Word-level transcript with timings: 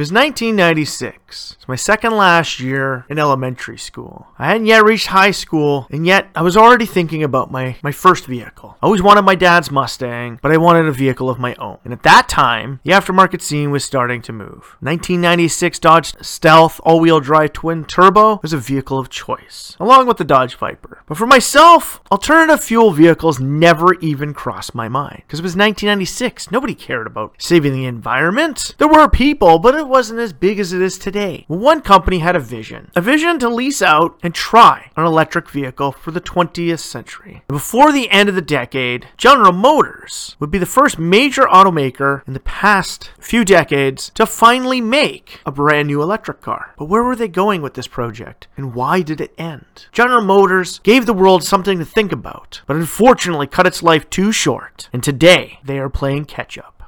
was 0.00 0.10
1996. 0.10 1.19
It's 1.30 1.68
my 1.68 1.76
second 1.76 2.16
last 2.16 2.60
year 2.60 3.06
in 3.08 3.18
elementary 3.18 3.78
school. 3.78 4.26
I 4.38 4.48
hadn't 4.48 4.66
yet 4.66 4.84
reached 4.84 5.08
high 5.08 5.30
school, 5.30 5.86
and 5.90 6.06
yet 6.06 6.28
I 6.34 6.42
was 6.42 6.56
already 6.56 6.86
thinking 6.86 7.22
about 7.22 7.50
my, 7.50 7.76
my 7.82 7.92
first 7.92 8.26
vehicle. 8.26 8.76
I 8.82 8.86
always 8.86 9.02
wanted 9.02 9.22
my 9.22 9.34
dad's 9.34 9.70
Mustang, 9.70 10.38
but 10.42 10.52
I 10.52 10.56
wanted 10.56 10.86
a 10.86 10.92
vehicle 10.92 11.30
of 11.30 11.38
my 11.38 11.54
own. 11.56 11.78
And 11.84 11.92
at 11.92 12.02
that 12.02 12.28
time, 12.28 12.80
the 12.84 12.92
aftermarket 12.92 13.42
scene 13.42 13.70
was 13.70 13.84
starting 13.84 14.22
to 14.22 14.32
move. 14.32 14.76
1996 14.80 15.78
Dodge 15.78 16.14
Stealth 16.20 16.80
all-wheel 16.84 17.20
drive 17.20 17.52
twin 17.52 17.84
turbo 17.84 18.40
was 18.42 18.52
a 18.52 18.58
vehicle 18.58 18.98
of 18.98 19.08
choice, 19.08 19.76
along 19.78 20.06
with 20.06 20.16
the 20.16 20.24
Dodge 20.24 20.56
Viper. 20.56 21.02
But 21.06 21.16
for 21.16 21.26
myself, 21.26 22.00
alternative 22.10 22.62
fuel 22.62 22.90
vehicles 22.90 23.38
never 23.40 23.94
even 24.00 24.34
crossed 24.34 24.74
my 24.74 24.88
mind 24.88 25.22
because 25.26 25.38
it 25.38 25.44
was 25.44 25.56
1996. 25.56 26.50
Nobody 26.50 26.74
cared 26.74 27.06
about 27.06 27.34
saving 27.38 27.72
the 27.72 27.84
environment. 27.84 28.74
There 28.78 28.88
were 28.88 29.08
people, 29.08 29.58
but 29.58 29.74
it 29.74 29.86
wasn't 29.86 30.20
as 30.20 30.32
big 30.32 30.58
as 30.58 30.72
it 30.72 30.82
is 30.82 30.98
today. 30.98 31.19
One 31.48 31.82
company 31.82 32.20
had 32.20 32.34
a 32.34 32.40
vision, 32.40 32.90
a 32.96 33.02
vision 33.02 33.38
to 33.40 33.48
lease 33.50 33.82
out 33.82 34.18
and 34.22 34.34
try 34.34 34.90
an 34.96 35.04
electric 35.04 35.50
vehicle 35.50 35.92
for 35.92 36.12
the 36.12 36.20
20th 36.20 36.78
century. 36.78 37.42
Before 37.46 37.92
the 37.92 38.08
end 38.08 38.30
of 38.30 38.34
the 38.34 38.40
decade, 38.40 39.06
General 39.18 39.52
Motors 39.52 40.36
would 40.40 40.50
be 40.50 40.56
the 40.56 40.64
first 40.64 40.98
major 40.98 41.42
automaker 41.42 42.26
in 42.26 42.32
the 42.32 42.40
past 42.40 43.10
few 43.20 43.44
decades 43.44 44.10
to 44.14 44.24
finally 44.24 44.80
make 44.80 45.40
a 45.44 45.52
brand 45.52 45.88
new 45.88 46.00
electric 46.00 46.40
car. 46.40 46.74
But 46.78 46.86
where 46.86 47.02
were 47.02 47.16
they 47.16 47.28
going 47.28 47.60
with 47.60 47.74
this 47.74 47.86
project 47.86 48.48
and 48.56 48.74
why 48.74 49.02
did 49.02 49.20
it 49.20 49.34
end? 49.36 49.88
General 49.92 50.22
Motors 50.22 50.78
gave 50.78 51.04
the 51.04 51.12
world 51.12 51.44
something 51.44 51.78
to 51.78 51.84
think 51.84 52.12
about, 52.12 52.62
but 52.66 52.76
unfortunately 52.76 53.46
cut 53.46 53.66
its 53.66 53.82
life 53.82 54.08
too 54.08 54.32
short. 54.32 54.88
And 54.90 55.04
today, 55.04 55.58
they 55.62 55.78
are 55.78 55.90
playing 55.90 56.24
catch 56.24 56.56
up. 56.56 56.79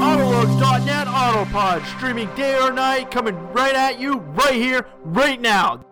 Autolux.net 0.00 1.06
Autopod, 1.06 1.84
streaming 1.96 2.32
day 2.34 2.58
or 2.58 2.72
night, 2.72 3.10
coming 3.10 3.34
right 3.52 3.74
at 3.74 3.98
you, 4.00 4.18
right 4.18 4.54
here, 4.54 4.86
right 5.04 5.40
now. 5.40 5.87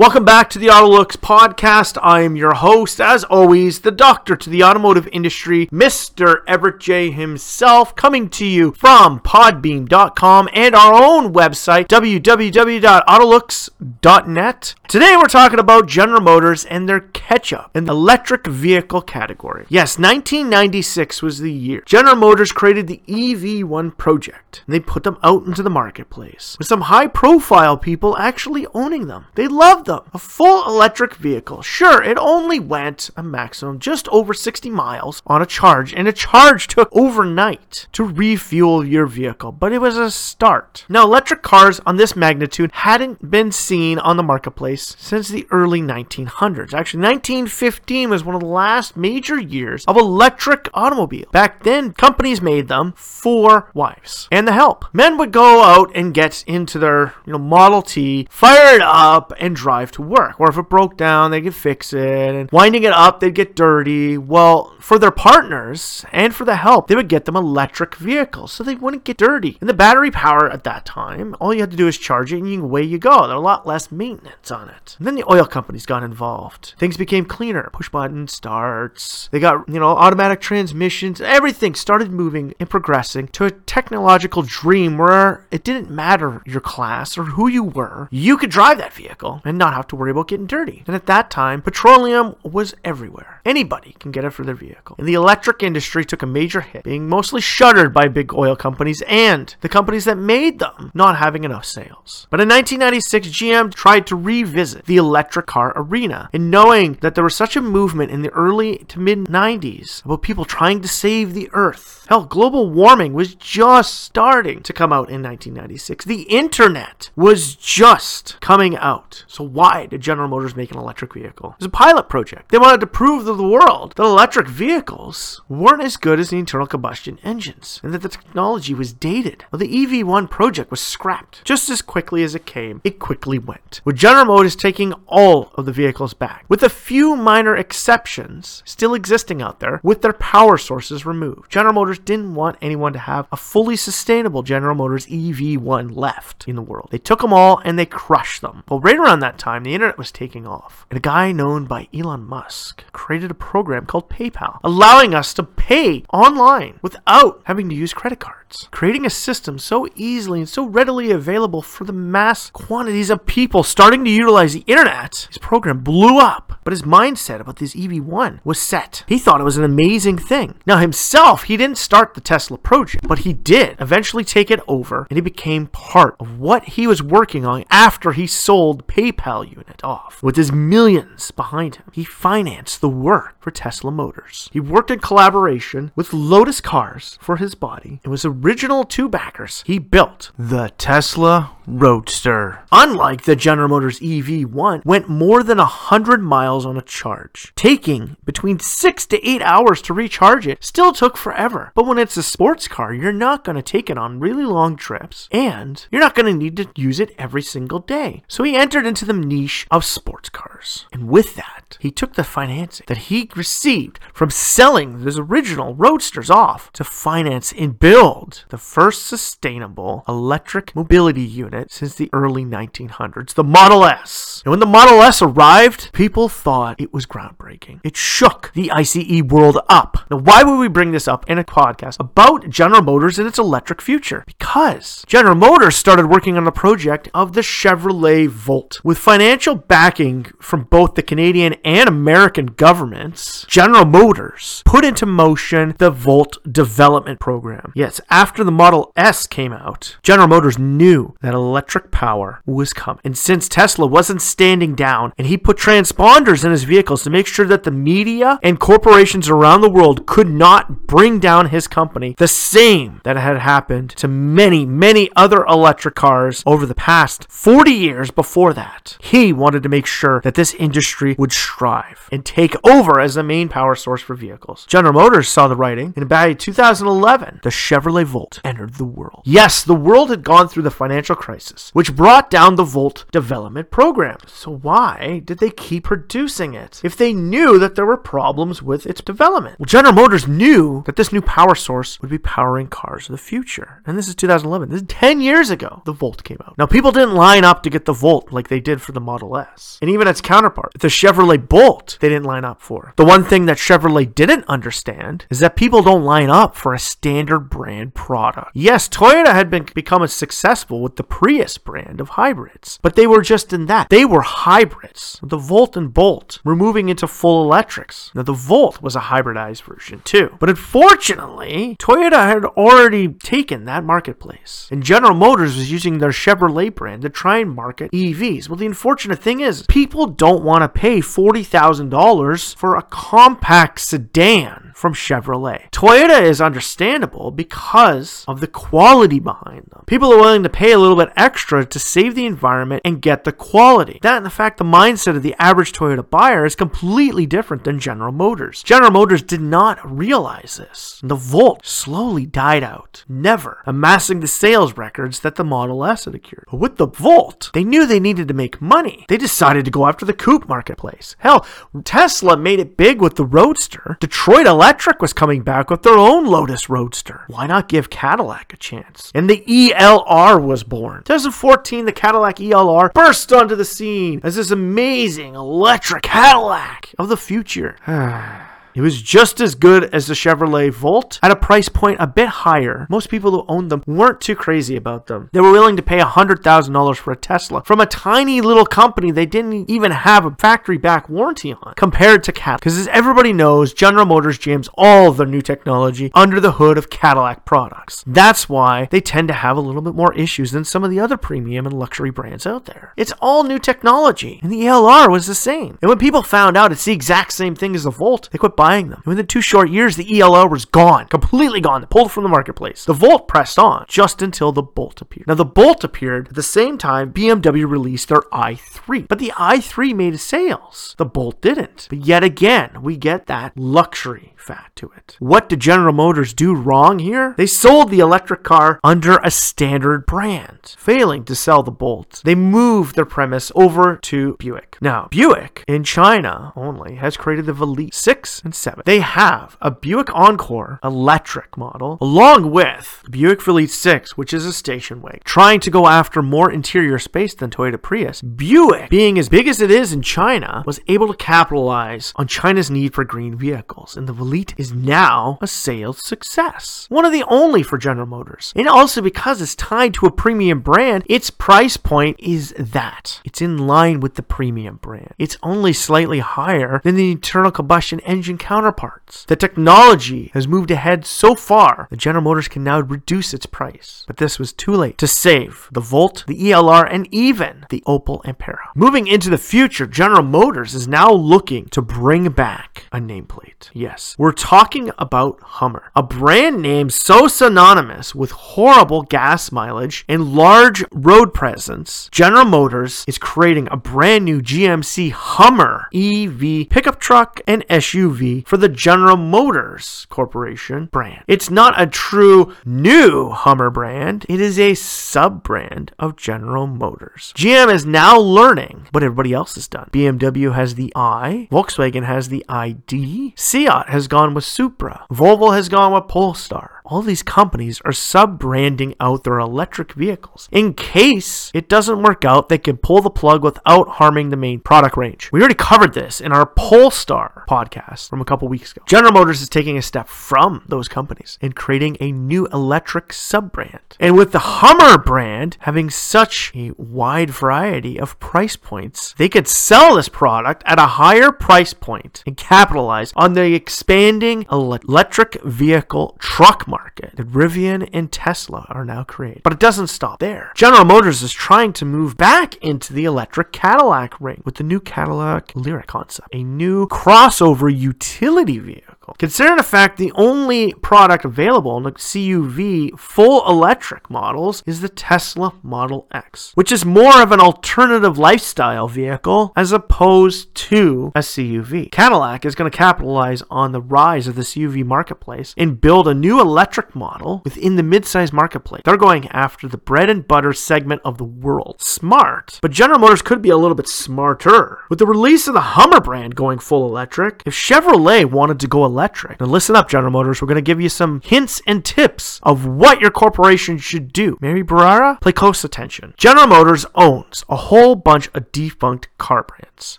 Welcome 0.00 0.24
back 0.24 0.48
to 0.48 0.58
the 0.58 0.68
Autolux 0.68 1.18
podcast. 1.18 1.98
I 2.02 2.22
am 2.22 2.34
your 2.34 2.54
host, 2.54 3.02
as 3.02 3.22
always, 3.24 3.80
the 3.80 3.90
doctor 3.90 4.34
to 4.34 4.48
the 4.48 4.64
automotive 4.64 5.06
industry, 5.12 5.66
Mr. 5.66 6.36
Everett 6.46 6.80
J 6.80 7.10
himself, 7.10 7.94
coming 7.96 8.30
to 8.30 8.46
you 8.46 8.72
from 8.78 9.20
podbean.com 9.20 10.48
and 10.54 10.74
our 10.74 10.94
own 10.94 11.34
website, 11.34 11.88
www.autolux.net. 11.88 14.74
Today 14.88 15.16
we're 15.18 15.26
talking 15.26 15.58
about 15.58 15.86
General 15.86 16.22
Motors 16.22 16.64
and 16.64 16.88
their 16.88 17.00
catch 17.00 17.52
up 17.52 17.76
in 17.76 17.84
the 17.84 17.92
electric 17.92 18.46
vehicle 18.46 19.02
category. 19.02 19.66
Yes, 19.68 19.98
1996 19.98 21.20
was 21.20 21.40
the 21.40 21.52
year. 21.52 21.82
General 21.84 22.16
Motors 22.16 22.52
created 22.52 22.86
the 22.86 23.02
EV1 23.06 23.98
project 23.98 24.62
and 24.66 24.74
they 24.74 24.80
put 24.80 25.02
them 25.02 25.18
out 25.22 25.44
into 25.44 25.62
the 25.62 25.68
marketplace 25.68 26.56
with 26.58 26.68
some 26.68 26.80
high 26.80 27.06
profile 27.06 27.76
people 27.76 28.16
actually 28.16 28.66
owning 28.72 29.06
them. 29.06 29.26
They 29.34 29.46
loved 29.46 29.84
them. 29.84 29.89
A 29.90 30.18
full 30.18 30.66
electric 30.66 31.14
vehicle. 31.14 31.62
Sure, 31.62 32.02
it 32.02 32.18
only 32.18 32.58
went 32.58 33.10
a 33.16 33.22
maximum 33.22 33.78
just 33.78 34.08
over 34.08 34.32
60 34.32 34.70
miles 34.70 35.22
on 35.26 35.42
a 35.42 35.46
charge, 35.46 35.92
and 35.94 36.06
a 36.06 36.12
charge 36.12 36.66
took 36.66 36.88
overnight 36.92 37.88
to 37.92 38.04
refuel 38.04 38.84
your 38.84 39.06
vehicle, 39.06 39.52
but 39.52 39.72
it 39.72 39.80
was 39.80 39.96
a 39.96 40.10
start. 40.10 40.84
Now, 40.88 41.04
electric 41.04 41.42
cars 41.42 41.80
on 41.86 41.96
this 41.96 42.14
magnitude 42.14 42.70
hadn't 42.72 43.30
been 43.30 43.52
seen 43.52 43.98
on 43.98 44.16
the 44.16 44.22
marketplace 44.22 44.96
since 44.98 45.28
the 45.28 45.46
early 45.50 45.80
1900s. 45.80 46.74
Actually, 46.74 47.02
1915 47.02 48.10
was 48.10 48.24
one 48.24 48.34
of 48.34 48.40
the 48.40 48.46
last 48.46 48.96
major 48.96 49.40
years 49.40 49.84
of 49.86 49.96
electric 49.96 50.68
automobile. 50.74 51.28
Back 51.32 51.64
then, 51.64 51.92
companies 51.92 52.42
made 52.42 52.68
them 52.68 52.92
for 52.96 53.70
wives 53.74 54.28
and 54.30 54.46
the 54.46 54.52
help. 54.52 54.84
Men 54.92 55.16
would 55.18 55.32
go 55.32 55.62
out 55.62 55.90
and 55.94 56.14
get 56.14 56.44
into 56.46 56.78
their, 56.78 57.14
you 57.26 57.32
know, 57.32 57.38
Model 57.38 57.82
T, 57.82 58.26
fire 58.30 58.74
it 58.74 58.82
up, 58.82 59.32
and 59.38 59.56
drive 59.56 59.79
drive 59.80 59.92
to 59.92 60.02
work. 60.02 60.40
Or 60.40 60.48
if 60.48 60.58
it 60.58 60.68
broke 60.68 60.96
down, 60.96 61.30
they 61.30 61.40
could 61.40 61.54
fix 61.54 61.92
it. 61.92 62.34
And 62.34 62.50
winding 62.50 62.84
it 62.84 62.92
up, 62.92 63.20
they'd 63.20 63.34
get 63.34 63.56
dirty. 63.56 64.18
Well, 64.18 64.74
for 64.78 64.98
their 64.98 65.10
partners 65.10 66.04
and 66.12 66.34
for 66.34 66.44
the 66.44 66.56
help, 66.56 66.88
they 66.88 66.96
would 66.96 67.08
get 67.08 67.24
them 67.24 67.36
electric 67.36 67.96
vehicles 67.96 68.52
so 68.52 68.64
they 68.64 68.74
wouldn't 68.74 69.04
get 69.04 69.16
dirty. 69.16 69.56
And 69.60 69.68
the 69.68 69.74
battery 69.74 70.10
power 70.10 70.50
at 70.50 70.64
that 70.64 70.84
time, 70.84 71.34
all 71.40 71.54
you 71.54 71.60
had 71.60 71.70
to 71.70 71.76
do 71.76 71.88
is 71.88 71.98
charge 71.98 72.32
it 72.32 72.42
and 72.42 72.62
away 72.62 72.82
you 72.82 72.98
go. 72.98 73.26
There's 73.26 73.38
a 73.38 73.40
lot 73.40 73.66
less 73.66 73.90
maintenance 73.90 74.50
on 74.50 74.68
it. 74.68 74.96
And 74.98 75.06
then 75.06 75.14
the 75.14 75.30
oil 75.30 75.44
companies 75.44 75.86
got 75.86 76.02
involved. 76.02 76.74
Things 76.78 76.96
became 76.96 77.24
cleaner. 77.24 77.70
Push 77.72 77.88
button 77.88 78.28
starts. 78.28 79.28
They 79.32 79.40
got, 79.40 79.68
you 79.68 79.80
know, 79.80 79.88
automatic 79.88 80.40
transmissions. 80.40 81.20
Everything 81.20 81.74
started 81.74 82.10
moving 82.10 82.54
and 82.60 82.68
progressing 82.68 83.28
to 83.28 83.44
a 83.44 83.50
technological 83.50 84.42
dream 84.42 84.98
where 84.98 85.46
it 85.50 85.64
didn't 85.64 85.90
matter 85.90 86.42
your 86.44 86.60
class 86.60 87.16
or 87.16 87.24
who 87.24 87.48
you 87.48 87.62
were. 87.62 88.08
You 88.10 88.36
could 88.36 88.50
drive 88.50 88.78
that 88.78 88.92
vehicle 88.92 89.40
and 89.44 89.56
not 89.60 89.74
have 89.74 89.86
to 89.88 89.96
worry 89.96 90.10
about 90.10 90.26
getting 90.26 90.46
dirty. 90.46 90.82
And 90.88 90.96
at 90.96 91.06
that 91.06 91.30
time, 91.30 91.62
petroleum 91.62 92.34
was 92.42 92.74
everywhere. 92.84 93.40
Anybody 93.44 93.94
can 94.00 94.10
get 94.10 94.24
it 94.24 94.30
for 94.30 94.44
their 94.44 94.56
vehicle. 94.56 94.96
And 94.98 95.06
the 95.06 95.14
electric 95.14 95.62
industry 95.62 96.04
took 96.04 96.22
a 96.22 96.26
major 96.26 96.62
hit, 96.62 96.82
being 96.82 97.08
mostly 97.08 97.40
shuttered 97.40 97.94
by 97.94 98.08
big 98.08 98.34
oil 98.34 98.56
companies 98.56 99.02
and 99.06 99.54
the 99.60 99.68
companies 99.68 100.04
that 100.06 100.18
made 100.18 100.58
them 100.58 100.90
not 100.94 101.18
having 101.18 101.44
enough 101.44 101.64
sales. 101.64 102.26
But 102.30 102.40
in 102.40 102.48
1996, 102.48 103.28
GM 103.28 103.72
tried 103.72 104.06
to 104.08 104.16
revisit 104.16 104.86
the 104.86 104.96
electric 104.96 105.46
car 105.46 105.72
arena. 105.76 106.30
And 106.32 106.50
knowing 106.50 106.94
that 107.02 107.14
there 107.14 107.24
was 107.24 107.36
such 107.36 107.54
a 107.54 107.60
movement 107.62 108.10
in 108.10 108.22
the 108.22 108.30
early 108.30 108.78
to 108.88 108.98
mid 108.98 109.26
90s 109.26 110.04
about 110.04 110.22
people 110.22 110.44
trying 110.44 110.80
to 110.80 110.88
save 110.88 111.34
the 111.34 111.50
earth, 111.52 112.06
hell, 112.08 112.24
global 112.24 112.70
warming 112.70 113.12
was 113.12 113.34
just 113.34 114.00
starting 114.00 114.62
to 114.62 114.72
come 114.72 114.92
out 114.92 115.10
in 115.10 115.22
1996. 115.22 116.04
The 116.04 116.22
internet 116.22 117.10
was 117.14 117.54
just 117.54 118.40
coming 118.40 118.76
out. 118.76 119.24
So 119.26 119.44
why 119.52 119.86
did 119.86 120.00
General 120.00 120.28
Motors 120.28 120.56
make 120.56 120.70
an 120.70 120.78
electric 120.78 121.14
vehicle? 121.14 121.50
It 121.50 121.60
was 121.60 121.66
a 121.66 121.70
pilot 121.70 122.08
project. 122.08 122.50
They 122.50 122.58
wanted 122.58 122.80
to 122.80 122.86
prove 122.86 123.24
to 123.24 123.34
the 123.34 123.42
world 123.42 123.94
that 123.96 124.02
electric 124.02 124.48
vehicles 124.48 125.40
weren't 125.48 125.82
as 125.82 125.96
good 125.96 126.20
as 126.20 126.30
the 126.30 126.38
internal 126.38 126.66
combustion 126.66 127.18
engines 127.24 127.80
and 127.82 127.92
that 127.92 128.02
the 128.02 128.08
technology 128.08 128.74
was 128.74 128.92
dated. 128.92 129.44
Well, 129.50 129.58
the 129.58 129.68
EV1 129.68 130.30
project 130.30 130.70
was 130.70 130.80
scrapped. 130.80 131.44
Just 131.44 131.68
as 131.68 131.82
quickly 131.82 132.22
as 132.22 132.34
it 132.34 132.46
came, 132.46 132.80
it 132.84 132.98
quickly 132.98 133.38
went. 133.38 133.80
With 133.84 133.96
General 133.96 134.26
Motors 134.26 134.54
taking 134.54 134.92
all 135.06 135.50
of 135.54 135.66
the 135.66 135.72
vehicles 135.72 136.14
back, 136.14 136.44
with 136.48 136.62
a 136.62 136.68
few 136.68 137.16
minor 137.16 137.56
exceptions 137.56 138.62
still 138.64 138.94
existing 138.94 139.42
out 139.42 139.60
there, 139.60 139.80
with 139.82 140.02
their 140.02 140.12
power 140.12 140.56
sources 140.56 141.04
removed. 141.04 141.50
General 141.50 141.74
Motors 141.74 141.98
didn't 141.98 142.34
want 142.34 142.56
anyone 142.62 142.92
to 142.92 142.98
have 142.98 143.26
a 143.32 143.36
fully 143.36 143.76
sustainable 143.76 144.42
General 144.42 144.74
Motors 144.74 145.06
EV1 145.06 145.96
left 145.96 146.46
in 146.46 146.56
the 146.56 146.62
world. 146.62 146.88
They 146.90 146.98
took 146.98 147.20
them 147.20 147.32
all 147.32 147.60
and 147.64 147.78
they 147.78 147.86
crushed 147.86 148.42
them. 148.42 148.62
Well, 148.68 148.80
right 148.80 148.96
around 148.96 149.20
that 149.20 149.39
time, 149.40 149.64
the 149.64 149.74
internet 149.74 149.98
was 149.98 150.12
taking 150.12 150.46
off, 150.46 150.86
and 150.90 150.96
a 150.96 151.00
guy 151.00 151.32
known 151.32 151.64
by 151.64 151.88
Elon 151.92 152.24
Musk 152.24 152.84
created 152.92 153.30
a 153.30 153.34
program 153.34 153.86
called 153.86 154.08
PayPal, 154.08 154.60
allowing 154.62 155.14
us 155.14 155.34
to 155.34 155.42
pay 155.42 156.04
online 156.12 156.78
without 156.82 157.40
having 157.44 157.68
to 157.70 157.74
use 157.74 157.94
credit 157.94 158.20
cards, 158.20 158.68
creating 158.70 159.06
a 159.06 159.10
system 159.10 159.58
so 159.58 159.88
easily 159.96 160.40
and 160.40 160.48
so 160.48 160.64
readily 160.64 161.10
available 161.10 161.62
for 161.62 161.84
the 161.84 161.92
mass 161.92 162.50
quantities 162.50 163.10
of 163.10 163.26
people 163.26 163.62
starting 163.62 164.04
to 164.04 164.10
utilize 164.10 164.52
the 164.52 164.64
internet. 164.66 165.26
His 165.28 165.38
program 165.38 165.80
blew 165.80 166.18
up, 166.18 166.60
but 166.62 166.72
his 166.72 166.82
mindset 166.82 167.40
about 167.40 167.56
this 167.56 167.74
EV1 167.74 168.40
was 168.44 168.60
set. 168.60 169.04
He 169.08 169.18
thought 169.18 169.40
it 169.40 169.44
was 169.44 169.56
an 169.56 169.64
amazing 169.64 170.18
thing. 170.18 170.56
Now, 170.66 170.78
himself, 170.78 171.44
he 171.44 171.56
didn't 171.56 171.78
start 171.78 172.14
the 172.14 172.20
Tesla 172.20 172.58
project, 172.58 173.08
but 173.08 173.20
he 173.20 173.32
did 173.32 173.76
eventually 173.80 174.24
take 174.24 174.50
it 174.50 174.60
over, 174.68 175.06
and 175.08 175.16
he 175.16 175.22
became 175.22 175.66
part 175.68 176.14
of 176.20 176.38
what 176.38 176.64
he 176.64 176.86
was 176.86 177.02
working 177.02 177.46
on 177.46 177.64
after 177.70 178.12
he 178.12 178.26
sold 178.26 178.86
PayPal 178.86 179.29
unit 179.38 179.80
off. 179.84 180.22
With 180.22 180.36
his 180.36 180.50
millions 180.50 181.30
behind 181.30 181.76
him, 181.76 181.86
he 181.92 182.04
financed 182.04 182.80
the 182.80 182.88
work 182.88 183.36
for 183.40 183.50
Tesla 183.50 183.90
Motors. 183.90 184.50
He 184.52 184.60
worked 184.60 184.90
in 184.90 184.98
collaboration 184.98 185.92
with 185.94 186.12
Lotus 186.12 186.60
Cars 186.60 187.18
for 187.20 187.36
his 187.36 187.54
body 187.54 188.00
and 188.02 188.10
was 188.10 188.24
original 188.24 188.84
two 188.84 189.08
backers. 189.08 189.62
He 189.66 189.78
built 189.78 190.32
the 190.36 190.72
Tesla 190.76 191.56
Roadster. 191.66 192.60
Unlike 192.72 193.22
the 193.22 193.36
General 193.36 193.68
Motors 193.68 194.00
EV1, 194.00 194.84
went 194.84 195.08
more 195.08 195.42
than 195.42 195.58
100 195.58 196.22
miles 196.22 196.66
on 196.66 196.76
a 196.76 196.82
charge, 196.82 197.52
taking 197.56 198.16
between 198.24 198.58
6 198.58 199.06
to 199.06 199.28
8 199.28 199.42
hours 199.42 199.82
to 199.82 199.94
recharge 199.94 200.46
it. 200.46 200.62
Still 200.62 200.92
took 200.92 201.16
forever. 201.16 201.72
But 201.74 201.86
when 201.86 201.98
it's 201.98 202.16
a 202.16 202.22
sports 202.22 202.68
car, 202.68 202.92
you're 202.92 203.12
not 203.12 203.44
going 203.44 203.56
to 203.56 203.62
take 203.62 203.90
it 203.90 203.98
on 203.98 204.20
really 204.20 204.44
long 204.44 204.76
trips 204.76 205.28
and 205.30 205.86
you're 205.90 206.00
not 206.00 206.14
going 206.14 206.26
to 206.26 206.34
need 206.34 206.56
to 206.56 206.68
use 206.76 207.00
it 207.00 207.14
every 207.18 207.42
single 207.42 207.78
day. 207.78 208.22
So 208.28 208.42
he 208.44 208.56
entered 208.56 208.86
into 208.86 209.04
the 209.04 209.12
niche 209.12 209.66
of 209.70 209.84
sports 209.84 210.28
cars. 210.28 210.86
And 210.92 211.08
with 211.08 211.36
that, 211.36 211.78
he 211.80 211.90
took 211.90 212.14
the 212.14 212.24
financing 212.24 212.84
that 212.88 213.08
he 213.08 213.30
received 213.36 213.98
from 214.12 214.30
selling 214.30 215.00
his 215.00 215.18
original 215.18 215.74
Roadsters 215.74 216.30
off 216.30 216.72
to 216.72 216.84
finance 216.84 217.52
and 217.52 217.78
build 217.78 218.44
the 218.48 218.58
first 218.58 219.06
sustainable 219.06 220.04
electric 220.08 220.74
mobility 220.74 221.22
unit 221.22 221.59
it 221.60 221.70
since 221.70 221.94
the 221.94 222.10
early 222.12 222.44
1900s, 222.44 223.34
the 223.34 223.44
Model 223.44 223.84
S. 223.84 224.42
And 224.44 224.50
when 224.50 224.60
the 224.60 224.66
Model 224.66 225.02
S 225.02 225.22
arrived, 225.22 225.92
people 225.92 226.28
thought 226.28 226.80
it 226.80 226.92
was 226.92 227.06
groundbreaking. 227.06 227.80
It 227.84 227.96
shook 227.96 228.50
the 228.54 228.70
ICE 228.70 229.22
world 229.22 229.58
up. 229.68 229.98
Now, 230.10 230.18
why 230.18 230.42
would 230.42 230.58
we 230.58 230.68
bring 230.68 230.92
this 230.92 231.06
up 231.06 231.28
in 231.28 231.38
a 231.38 231.44
podcast 231.44 231.96
about 232.00 232.48
General 232.48 232.82
Motors 232.82 233.18
and 233.18 233.28
its 233.28 233.38
electric 233.38 233.80
future? 233.80 234.24
Because 234.26 235.04
General 235.06 235.34
Motors 235.34 235.76
started 235.76 236.06
working 236.06 236.36
on 236.36 236.44
the 236.44 236.52
project 236.52 237.08
of 237.14 237.34
the 237.34 237.42
Chevrolet 237.42 238.28
Volt. 238.28 238.80
With 238.82 238.98
financial 238.98 239.54
backing 239.54 240.26
from 240.40 240.64
both 240.64 240.94
the 240.94 241.02
Canadian 241.02 241.54
and 241.64 241.88
American 241.88 242.46
governments, 242.46 243.44
General 243.48 243.84
Motors 243.84 244.62
put 244.64 244.84
into 244.84 245.06
motion 245.06 245.74
the 245.78 245.90
Volt 245.90 246.38
development 246.50 247.20
program. 247.20 247.72
Yes, 247.74 248.00
after 248.08 248.42
the 248.42 248.50
Model 248.50 248.92
S 248.96 249.26
came 249.26 249.52
out, 249.52 249.96
General 250.02 250.28
Motors 250.28 250.58
knew 250.58 251.14
that 251.20 251.34
electric 251.40 251.90
power 251.90 252.42
was 252.46 252.72
coming. 252.72 253.00
And 253.04 253.16
since 253.16 253.48
Tesla 253.48 253.86
wasn't 253.86 254.22
standing 254.22 254.74
down 254.74 255.12
and 255.18 255.26
he 255.26 255.36
put 255.36 255.56
transponders 255.56 256.44
in 256.44 256.50
his 256.50 256.64
vehicles 256.64 257.02
to 257.04 257.10
make 257.10 257.26
sure 257.26 257.46
that 257.46 257.64
the 257.64 257.70
media 257.70 258.38
and 258.42 258.60
corporations 258.60 259.28
around 259.28 259.60
the 259.60 259.70
world 259.70 260.06
could 260.06 260.28
not 260.28 260.86
bring 260.86 261.18
down 261.18 261.48
his 261.48 261.66
company, 261.66 262.14
the 262.18 262.28
same 262.28 263.00
that 263.04 263.16
had 263.16 263.38
happened 263.38 263.90
to 263.90 264.08
many, 264.08 264.64
many 264.66 265.10
other 265.16 265.44
electric 265.44 265.94
cars 265.94 266.42
over 266.46 266.66
the 266.66 266.74
past 266.74 267.26
40 267.30 267.70
years 267.70 268.10
before 268.10 268.52
that. 268.54 268.96
He 269.00 269.32
wanted 269.32 269.62
to 269.62 269.68
make 269.68 269.86
sure 269.86 270.20
that 270.22 270.34
this 270.34 270.54
industry 270.54 271.14
would 271.18 271.32
strive 271.32 272.08
and 272.12 272.24
take 272.24 272.56
over 272.66 273.00
as 273.00 273.14
the 273.14 273.22
main 273.22 273.48
power 273.48 273.74
source 273.74 274.02
for 274.02 274.14
vehicles. 274.14 274.66
General 274.66 274.94
Motors 274.94 275.28
saw 275.28 275.48
the 275.48 275.56
writing, 275.56 275.92
and 275.96 276.08
by 276.08 276.32
2011, 276.32 277.40
the 277.42 277.50
Chevrolet 277.50 278.04
Volt 278.04 278.40
entered 278.44 278.74
the 278.74 278.84
world. 278.84 279.22
Yes, 279.24 279.62
the 279.62 279.74
world 279.74 280.10
had 280.10 280.22
gone 280.22 280.48
through 280.48 280.62
the 280.62 280.70
financial 280.70 281.16
crisis, 281.16 281.29
which 281.72 281.94
brought 281.94 282.30
down 282.30 282.54
the 282.54 282.64
Volt 282.64 283.04
development 283.12 283.70
program. 283.70 284.18
So 284.26 284.50
why 284.50 285.22
did 285.24 285.38
they 285.38 285.50
keep 285.50 285.84
producing 285.84 286.54
it 286.54 286.80
if 286.82 286.96
they 286.96 287.12
knew 287.12 287.58
that 287.58 287.74
there 287.74 287.86
were 287.86 287.96
problems 287.96 288.62
with 288.62 288.86
its 288.86 289.00
development? 289.00 289.58
Well, 289.58 289.66
General 289.66 289.94
Motors 289.94 290.28
knew 290.28 290.82
that 290.86 290.96
this 290.96 291.12
new 291.12 291.22
power 291.22 291.54
source 291.54 292.00
would 292.00 292.10
be 292.10 292.18
powering 292.18 292.68
cars 292.68 293.08
of 293.08 293.12
the 293.12 293.18
future. 293.18 293.82
And 293.86 293.96
this 293.96 294.08
is 294.08 294.14
2011. 294.14 294.68
This 294.70 294.82
is 294.82 294.88
10 294.88 295.20
years 295.20 295.50
ago 295.50 295.82
the 295.84 295.92
Volt 295.92 296.24
came 296.24 296.38
out. 296.44 296.56
Now, 296.58 296.66
people 296.66 296.92
didn't 296.92 297.14
line 297.14 297.44
up 297.44 297.62
to 297.62 297.70
get 297.70 297.84
the 297.84 297.92
Volt 297.92 298.32
like 298.32 298.48
they 298.48 298.60
did 298.60 298.82
for 298.82 298.92
the 298.92 299.00
Model 299.00 299.36
S. 299.36 299.78
And 299.80 299.90
even 299.90 300.08
its 300.08 300.20
counterpart, 300.20 300.72
the 300.78 300.88
Chevrolet 300.88 301.48
Bolt, 301.48 301.98
they 302.00 302.08
didn't 302.08 302.24
line 302.24 302.44
up 302.44 302.60
for. 302.60 302.92
The 302.96 303.04
one 303.04 303.24
thing 303.24 303.46
that 303.46 303.58
Chevrolet 303.58 304.14
didn't 304.14 304.44
understand 304.46 305.26
is 305.30 305.40
that 305.40 305.56
people 305.56 305.82
don't 305.82 306.04
line 306.04 306.30
up 306.30 306.54
for 306.54 306.74
a 306.74 306.78
standard 306.78 307.50
brand 307.50 307.94
product. 307.94 308.50
Yes, 308.54 308.88
Toyota 308.88 309.32
had 309.32 309.50
been 309.50 309.66
become 309.74 310.06
successful 310.06 310.82
with 310.82 310.96
the 310.96 311.04
Prius 311.20 311.58
brand 311.58 312.00
of 312.00 312.08
hybrids, 312.10 312.78
but 312.80 312.96
they 312.96 313.06
were 313.06 313.20
just 313.20 313.52
in 313.52 313.66
that. 313.66 313.90
They 313.90 314.06
were 314.06 314.22
hybrids. 314.22 315.20
The 315.22 315.36
Volt 315.36 315.76
and 315.76 315.92
Bolt 315.92 316.40
were 316.44 316.56
moving 316.56 316.88
into 316.88 317.06
full 317.06 317.44
electrics. 317.44 318.10
Now 318.14 318.22
the 318.22 318.32
Volt 318.32 318.80
was 318.80 318.96
a 318.96 319.00
hybridized 319.00 319.64
version 319.64 320.00
too. 320.02 320.34
But 320.40 320.48
unfortunately, 320.48 321.76
Toyota 321.78 322.26
had 322.26 322.46
already 322.46 323.08
taken 323.08 323.66
that 323.66 323.84
marketplace. 323.84 324.66
And 324.70 324.82
General 324.82 325.12
Motors 325.12 325.58
was 325.58 325.70
using 325.70 325.98
their 325.98 326.08
Chevrolet 326.08 326.74
brand 326.74 327.02
to 327.02 327.10
try 327.10 327.36
and 327.36 327.54
market 327.54 327.92
EVs. 327.92 328.48
Well, 328.48 328.56
the 328.56 328.64
unfortunate 328.64 329.18
thing 329.18 329.40
is 329.40 329.66
people 329.68 330.06
don't 330.06 330.42
want 330.42 330.62
to 330.62 330.70
pay 330.70 331.00
$40,000 331.00 332.56
for 332.56 332.76
a 332.76 332.82
compact 332.82 333.78
sedan 333.80 334.69
from 334.80 334.94
Chevrolet. 334.94 335.70
Toyota 335.70 336.22
is 336.22 336.40
understandable 336.40 337.30
because 337.30 338.24
of 338.26 338.40
the 338.40 338.46
quality 338.46 339.20
behind 339.20 339.66
them. 339.70 339.84
People 339.86 340.10
are 340.10 340.18
willing 340.18 340.42
to 340.42 340.48
pay 340.48 340.72
a 340.72 340.78
little 340.78 340.96
bit 340.96 341.12
extra 341.16 341.66
to 341.66 341.78
save 341.78 342.14
the 342.14 342.24
environment 342.24 342.80
and 342.82 343.02
get 343.02 343.24
the 343.24 343.32
quality. 343.32 343.98
That 344.00 344.16
and 344.16 344.24
the 344.24 344.30
fact 344.30 344.56
the 344.56 344.64
mindset 344.64 345.16
of 345.16 345.22
the 345.22 345.36
average 345.38 345.72
Toyota 345.72 346.08
buyer 346.08 346.46
is 346.46 346.56
completely 346.56 347.26
different 347.26 347.64
than 347.64 347.78
General 347.78 348.10
Motors. 348.10 348.62
General 348.62 348.90
Motors 348.90 349.22
did 349.22 349.42
not 349.42 349.78
realize 349.84 350.56
this. 350.56 350.98
The 351.04 351.14
Volt 351.14 351.66
slowly 351.66 352.24
died 352.24 352.62
out, 352.62 353.04
never 353.06 353.62
amassing 353.66 354.20
the 354.20 354.26
sales 354.26 354.78
records 354.78 355.20
that 355.20 355.34
the 355.34 355.44
Model 355.44 355.84
S 355.84 356.06
had 356.06 356.14
accrued. 356.14 356.46
But 356.50 356.60
with 356.60 356.76
the 356.76 356.86
Volt, 356.86 357.50
they 357.52 357.64
knew 357.64 357.84
they 357.84 358.00
needed 358.00 358.28
to 358.28 358.34
make 358.34 358.62
money. 358.62 359.04
They 359.08 359.18
decided 359.18 359.66
to 359.66 359.70
go 359.70 359.86
after 359.86 360.06
the 360.06 360.14
coupe 360.14 360.48
marketplace. 360.48 361.16
Hell, 361.18 361.46
Tesla 361.84 362.38
made 362.38 362.60
it 362.60 362.78
big 362.78 363.02
with 363.02 363.16
the 363.16 363.26
Roadster. 363.26 363.98
Detroit 364.00 364.46
Electric 364.46 364.69
was 365.00 365.12
coming 365.12 365.42
back 365.42 365.70
with 365.70 365.82
their 365.82 365.96
own 365.96 366.26
Lotus 366.26 366.68
Roadster. 366.68 367.24
Why 367.28 367.46
not 367.46 367.68
give 367.68 367.90
Cadillac 367.90 368.52
a 368.52 368.56
chance? 368.56 369.10
And 369.14 369.28
the 369.28 369.42
ELR 369.48 370.42
was 370.42 370.64
born. 370.64 371.02
2014, 371.04 371.84
the 371.86 371.92
Cadillac 371.92 372.36
ELR 372.36 372.92
burst 372.92 373.32
onto 373.32 373.56
the 373.56 373.64
scene 373.64 374.20
as 374.22 374.36
this 374.36 374.50
amazing 374.50 375.34
electric 375.34 376.02
Cadillac 376.02 376.94
of 376.98 377.08
the 377.08 377.16
future. 377.16 377.76
It 378.80 378.82
was 378.82 379.02
just 379.02 379.42
as 379.42 379.54
good 379.54 379.94
as 379.94 380.06
the 380.06 380.14
Chevrolet 380.14 380.72
Volt 380.72 381.18
at 381.22 381.30
a 381.30 381.36
price 381.36 381.68
point 381.68 381.98
a 382.00 382.06
bit 382.06 382.28
higher. 382.28 382.86
Most 382.88 383.10
people 383.10 383.30
who 383.30 383.44
owned 383.46 383.70
them 383.70 383.84
weren't 383.86 384.22
too 384.22 384.34
crazy 384.34 384.74
about 384.74 385.06
them. 385.06 385.28
They 385.34 385.42
were 385.42 385.52
willing 385.52 385.76
to 385.76 385.82
pay 385.82 385.98
$100,000 385.98 386.96
for 386.96 387.12
a 387.12 387.16
Tesla 387.16 387.62
from 387.62 387.78
a 387.78 387.84
tiny 387.84 388.40
little 388.40 388.64
company 388.64 389.10
they 389.10 389.26
didn't 389.26 389.68
even 389.68 389.90
have 389.92 390.24
a 390.24 390.30
factory 390.30 390.78
back 390.78 391.10
warranty 391.10 391.52
on 391.52 391.74
compared 391.76 392.24
to 392.24 392.32
Cadillac. 392.32 392.60
Because 392.60 392.78
as 392.78 392.86
everybody 392.88 393.34
knows, 393.34 393.74
General 393.74 394.06
Motors 394.06 394.38
jams 394.38 394.70
all 394.78 395.12
their 395.12 395.26
new 395.26 395.42
technology 395.42 396.10
under 396.14 396.40
the 396.40 396.52
hood 396.52 396.78
of 396.78 396.88
Cadillac 396.88 397.44
products. 397.44 398.02
That's 398.06 398.48
why 398.48 398.88
they 398.90 399.02
tend 399.02 399.28
to 399.28 399.34
have 399.34 399.58
a 399.58 399.60
little 399.60 399.82
bit 399.82 399.94
more 399.94 400.14
issues 400.14 400.52
than 400.52 400.64
some 400.64 400.84
of 400.84 400.90
the 400.90 401.00
other 401.00 401.18
premium 401.18 401.66
and 401.66 401.78
luxury 401.78 402.10
brands 402.10 402.46
out 402.46 402.64
there. 402.64 402.94
It's 402.96 403.12
all 403.20 403.44
new 403.44 403.58
technology, 403.58 404.40
and 404.42 404.50
the 404.50 404.62
ELR 404.62 405.10
was 405.10 405.26
the 405.26 405.34
same. 405.34 405.76
And 405.82 405.90
when 405.90 405.98
people 405.98 406.22
found 406.22 406.56
out 406.56 406.72
it's 406.72 406.86
the 406.86 406.94
exact 406.94 407.34
same 407.34 407.54
thing 407.54 407.74
as 407.74 407.84
the 407.84 407.90
Volt, 407.90 408.30
they 408.32 408.38
quit 408.38 408.56
buying 408.56 408.69
them. 408.70 409.02
And 409.04 409.06
within 409.06 409.26
two 409.26 409.40
short 409.40 409.70
years, 409.70 409.96
the 409.96 410.04
ELR 410.04 410.50
was 410.50 410.64
gone, 410.64 411.06
completely 411.06 411.60
gone, 411.60 411.86
pulled 411.86 412.12
from 412.12 412.22
the 412.22 412.28
marketplace. 412.28 412.84
The 412.84 412.92
Volt 412.92 413.28
pressed 413.28 413.58
on 413.58 413.84
just 413.88 414.22
until 414.22 414.52
the 414.52 414.62
Bolt 414.62 415.00
appeared. 415.00 415.26
Now, 415.26 415.34
the 415.34 415.44
Bolt 415.44 415.84
appeared 415.84 416.28
at 416.28 416.34
the 416.34 416.42
same 416.42 416.78
time 416.78 417.12
BMW 417.12 417.68
released 417.68 418.08
their 418.08 418.22
i3, 418.32 419.08
but 419.08 419.18
the 419.18 419.32
i3 419.36 419.94
made 419.94 420.18
sales. 420.20 420.94
The 420.98 421.04
Bolt 421.04 421.40
didn't. 421.40 421.86
But 421.90 422.06
yet 422.06 422.24
again, 422.24 422.82
we 422.82 422.96
get 422.96 423.26
that 423.26 423.56
luxury 423.56 424.34
fact 424.36 424.76
to 424.76 424.90
it. 424.96 425.16
What 425.18 425.48
did 425.48 425.60
General 425.60 425.92
Motors 425.92 426.32
do 426.34 426.54
wrong 426.54 426.98
here? 426.98 427.34
They 427.36 427.46
sold 427.46 427.90
the 427.90 428.00
electric 428.00 428.42
car 428.42 428.80
under 428.82 429.18
a 429.18 429.30
standard 429.30 430.06
brand, 430.06 430.74
failing 430.78 431.24
to 431.24 431.34
sell 431.34 431.62
the 431.62 431.70
Bolt. 431.70 432.22
They 432.24 432.34
moved 432.34 432.96
their 432.96 433.04
premise 433.04 433.52
over 433.54 433.96
to 433.96 434.36
Buick. 434.38 434.78
Now, 434.80 435.08
Buick 435.10 435.64
in 435.68 435.84
China 435.84 436.52
only 436.56 436.96
has 436.96 437.16
created 437.16 437.46
the 437.46 437.52
Velite 437.52 437.94
6 437.94 438.42
and 438.50 438.54
7. 438.56 438.82
They 438.84 438.98
have 438.98 439.56
a 439.60 439.70
Buick 439.70 440.12
Encore 440.12 440.80
electric 440.82 441.56
model 441.56 441.98
along 442.00 442.50
with 442.50 443.02
the 443.04 443.10
Buick 443.10 443.38
Velite 443.38 443.70
6, 443.70 444.16
which 444.16 444.34
is 444.34 444.44
a 444.44 444.52
station 444.52 445.00
wagon, 445.00 445.20
trying 445.24 445.60
to 445.60 445.70
go 445.70 445.86
after 445.86 446.20
more 446.20 446.50
interior 446.50 446.98
space 446.98 447.32
than 447.32 447.50
Toyota 447.50 447.80
Prius. 447.80 448.20
Buick, 448.22 448.90
being 448.90 449.20
as 449.20 449.28
big 449.28 449.46
as 449.46 449.60
it 449.60 449.70
is 449.70 449.92
in 449.92 450.02
China, 450.02 450.64
was 450.66 450.80
able 450.88 451.06
to 451.06 451.16
capitalize 451.16 452.12
on 452.16 452.26
China's 452.26 452.72
need 452.72 452.92
for 452.92 453.04
green 453.04 453.36
vehicles, 453.36 453.96
and 453.96 454.08
the 454.08 454.14
Velite 454.14 454.54
is 454.56 454.72
now 454.72 455.38
a 455.40 455.46
sales 455.46 456.04
success. 456.04 456.86
One 456.88 457.04
of 457.04 457.12
the 457.12 457.24
only 457.28 457.62
for 457.62 457.78
General 457.78 458.06
Motors. 458.06 458.52
And 458.56 458.66
also 458.66 459.00
because 459.00 459.40
it's 459.40 459.54
tied 459.54 459.94
to 459.94 460.06
a 460.06 460.10
premium 460.10 460.58
brand, 460.60 461.04
its 461.06 461.30
price 461.30 461.76
point 461.76 462.18
is 462.18 462.52
that. 462.58 463.20
It's 463.24 463.40
in 463.40 463.68
line 463.68 464.00
with 464.00 464.16
the 464.16 464.24
premium 464.24 464.80
brand. 464.82 465.14
It's 465.18 465.38
only 465.40 465.72
slightly 465.72 466.18
higher 466.18 466.80
than 466.82 466.96
the 466.96 467.12
internal 467.12 467.52
combustion 467.52 468.00
engine 468.00 468.38
counterparts. 468.40 469.24
The 469.26 469.36
technology 469.36 470.30
has 470.34 470.48
moved 470.48 470.72
ahead 470.72 471.06
so 471.06 471.36
far 471.36 471.86
that 471.90 471.98
General 471.98 472.24
Motors 472.24 472.48
can 472.48 472.64
now 472.64 472.80
reduce 472.80 473.32
its 473.32 473.46
price. 473.46 474.04
But 474.08 474.16
this 474.16 474.38
was 474.38 474.52
too 474.52 474.72
late 474.72 474.98
to 474.98 475.06
save 475.06 475.68
the 475.70 475.80
Volt, 475.80 476.24
the 476.26 476.36
ELR, 476.36 476.88
and 476.90 477.06
even 477.12 477.66
the 477.70 477.84
Opel 477.86 478.24
Ampera. 478.24 478.70
Moving 478.74 479.06
into 479.06 479.30
the 479.30 479.38
future, 479.38 479.86
General 479.86 480.22
Motors 480.22 480.74
is 480.74 480.88
now 480.88 481.12
looking 481.12 481.66
to 481.66 481.82
bring 481.82 482.30
back 482.30 482.86
a 482.90 482.98
nameplate. 482.98 483.70
Yes, 483.72 484.16
we're 484.18 484.32
talking 484.32 484.90
about 484.98 485.40
Hummer, 485.42 485.92
a 485.94 486.02
brand 486.02 486.62
name 486.62 486.88
so 486.90 487.28
synonymous 487.28 488.14
with 488.14 488.30
horrible 488.30 489.02
gas 489.02 489.52
mileage 489.52 490.04
and 490.08 490.32
large 490.34 490.82
road 490.92 491.34
presence. 491.34 492.08
General 492.10 492.46
Motors 492.46 493.04
is 493.06 493.18
creating 493.18 493.68
a 493.70 493.76
brand 493.76 494.24
new 494.24 494.40
GMC 494.40 495.12
Hummer 495.12 495.88
EV 495.94 496.68
pickup 496.70 496.98
truck 496.98 497.40
and 497.46 497.66
SUV 497.68 498.29
for 498.46 498.56
the 498.56 498.68
General 498.68 499.16
Motors 499.16 500.06
Corporation 500.10 500.86
brand. 500.86 501.24
It's 501.26 501.50
not 501.50 501.80
a 501.80 501.86
true 501.86 502.54
new 502.64 503.30
Hummer 503.30 503.70
brand, 503.70 504.26
it 504.28 504.40
is 504.40 504.58
a 504.58 504.74
sub 504.74 505.42
brand 505.42 505.92
of 505.98 506.16
General 506.16 506.66
Motors. 506.66 507.32
GM 507.36 507.72
is 507.72 507.86
now 507.86 508.18
learning 508.18 508.86
what 508.92 509.02
everybody 509.02 509.32
else 509.32 509.54
has 509.54 509.68
done. 509.68 509.88
BMW 509.92 510.54
has 510.54 510.74
the 510.74 510.92
i, 510.94 511.48
Volkswagen 511.50 512.04
has 512.04 512.28
the 512.28 512.44
ID, 512.48 513.34
Seat 513.36 513.68
has 513.88 514.08
gone 514.08 514.34
with 514.34 514.44
Cupra, 514.44 515.06
Volvo 515.08 515.54
has 515.54 515.68
gone 515.68 515.92
with 515.92 516.08
Polestar. 516.08 516.79
All 516.90 517.02
these 517.02 517.22
companies 517.22 517.80
are 517.84 517.92
sub 517.92 518.36
branding 518.36 518.94
out 518.98 519.22
their 519.22 519.38
electric 519.38 519.92
vehicles. 519.92 520.48
In 520.50 520.74
case 520.74 521.52
it 521.54 521.68
doesn't 521.68 522.02
work 522.02 522.24
out, 522.24 522.48
they 522.48 522.58
can 522.58 522.78
pull 522.78 523.00
the 523.00 523.10
plug 523.10 523.44
without 523.44 523.88
harming 523.88 524.30
the 524.30 524.36
main 524.36 524.58
product 524.58 524.96
range. 524.96 525.30
We 525.30 525.38
already 525.38 525.54
covered 525.54 525.94
this 525.94 526.20
in 526.20 526.32
our 526.32 526.44
Polestar 526.44 527.44
podcast 527.48 528.10
from 528.10 528.20
a 528.20 528.24
couple 528.24 528.48
weeks 528.48 528.72
ago. 528.72 528.82
General 528.86 529.12
Motors 529.12 529.40
is 529.40 529.48
taking 529.48 529.78
a 529.78 529.82
step 529.82 530.08
from 530.08 530.64
those 530.66 530.88
companies 530.88 531.38
and 531.40 531.54
creating 531.54 531.96
a 532.00 532.10
new 532.10 532.46
electric 532.48 533.12
sub 533.12 533.52
brand. 533.52 533.96
And 534.00 534.16
with 534.16 534.32
the 534.32 534.40
Hummer 534.40 534.98
brand 534.98 535.58
having 535.60 535.90
such 535.90 536.50
a 536.56 536.72
wide 536.76 537.30
variety 537.30 538.00
of 538.00 538.18
price 538.18 538.56
points, 538.56 539.14
they 539.16 539.28
could 539.28 539.46
sell 539.46 539.94
this 539.94 540.08
product 540.08 540.64
at 540.66 540.80
a 540.80 540.86
higher 540.86 541.30
price 541.30 541.72
point 541.72 542.24
and 542.26 542.36
capitalize 542.36 543.12
on 543.14 543.34
the 543.34 543.54
expanding 543.54 544.44
electric 544.50 545.40
vehicle 545.44 546.16
truck 546.18 546.66
market 546.66 546.79
that 546.96 547.28
Rivian 547.28 547.88
and 547.92 548.10
Tesla 548.10 548.66
are 548.68 548.84
now 548.84 549.04
creating. 549.04 549.42
But 549.44 549.52
it 549.52 549.58
doesn't 549.58 549.88
stop 549.88 550.18
there. 550.18 550.52
General 550.54 550.84
Motors 550.84 551.22
is 551.22 551.32
trying 551.32 551.72
to 551.74 551.84
move 551.84 552.16
back 552.16 552.56
into 552.56 552.92
the 552.92 553.04
electric 553.04 553.52
Cadillac 553.52 554.20
ring 554.20 554.42
with 554.44 554.56
the 554.56 554.64
new 554.64 554.80
Cadillac 554.80 555.48
Lyriq 555.54 555.86
concept, 555.86 556.28
a 556.32 556.42
new 556.42 556.86
crossover 556.86 557.74
utility 557.74 558.58
vehicle 558.58 558.99
vehicle. 559.10 559.16
Consider 559.18 559.56
the 559.56 559.62
fact 559.62 559.96
the 559.96 560.12
only 560.14 560.72
product 560.74 561.24
available 561.24 561.76
in 561.76 561.84
the 561.84 561.92
CUV 561.92 562.98
full 562.98 563.46
electric 563.48 564.10
models 564.10 564.62
is 564.66 564.80
the 564.80 564.88
Tesla 564.88 565.54
Model 565.62 566.06
X, 566.12 566.52
which 566.54 566.72
is 566.72 566.84
more 566.84 567.22
of 567.22 567.32
an 567.32 567.40
alternative 567.40 568.18
lifestyle 568.18 568.88
vehicle 568.88 569.52
as 569.56 569.72
opposed 569.72 570.54
to 570.54 571.12
a 571.14 571.20
CUV. 571.20 571.90
Cadillac 571.90 572.44
is 572.44 572.54
going 572.54 572.70
to 572.70 572.76
capitalize 572.76 573.42
on 573.50 573.72
the 573.72 573.80
rise 573.80 574.26
of 574.26 574.34
the 574.34 574.42
CUV 574.42 574.84
marketplace 574.84 575.54
and 575.56 575.80
build 575.80 576.08
a 576.08 576.14
new 576.14 576.40
electric 576.40 576.94
model 576.94 577.42
within 577.44 577.76
the 577.76 577.82
midsize 577.82 578.32
marketplace. 578.32 578.82
They're 578.84 578.96
going 578.96 579.28
after 579.28 579.68
the 579.68 579.78
bread 579.78 580.10
and 580.10 580.26
butter 580.26 580.52
segment 580.52 581.02
of 581.04 581.18
the 581.18 581.24
world. 581.24 581.80
Smart, 581.80 582.58
but 582.62 582.70
General 582.70 582.98
Motors 582.98 583.22
could 583.22 583.42
be 583.42 583.50
a 583.50 583.56
little 583.56 583.74
bit 583.74 583.88
smarter. 583.88 584.80
With 584.88 584.98
the 584.98 585.06
release 585.06 585.48
of 585.48 585.54
the 585.54 585.60
Hummer 585.60 586.00
brand 586.00 586.34
going 586.34 586.58
full 586.58 586.86
electric, 586.86 587.42
if 587.46 587.54
Chevrolet 587.54 588.24
wanted 588.24 588.60
to 588.60 588.66
go 588.66 588.84
electric, 588.84 588.99
electric. 589.00 589.40
Now 589.40 589.46
listen 589.46 589.76
up, 589.76 589.88
General 589.88 590.12
Motors. 590.12 590.42
We're 590.42 590.48
going 590.48 590.56
to 590.56 590.62
give 590.62 590.80
you 590.80 590.90
some 590.90 591.22
hints 591.24 591.62
and 591.66 591.82
tips 591.82 592.38
of 592.42 592.66
what 592.66 593.00
your 593.00 593.10
corporation 593.10 593.78
should 593.78 594.12
do. 594.12 594.36
Mary 594.42 594.60
Barra, 594.60 595.16
play 595.22 595.32
close 595.32 595.64
attention. 595.64 596.12
General 596.18 596.46
Motors 596.46 596.84
owns 596.94 597.42
a 597.48 597.56
whole 597.56 597.94
bunch 597.94 598.28
of 598.34 598.52
defunct 598.52 599.08
car 599.16 599.42
brands. 599.42 599.96